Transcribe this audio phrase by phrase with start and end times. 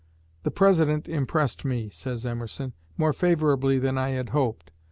[0.41, 4.71] "The President impressed me," says Emerson, "more favorably than I had hoped.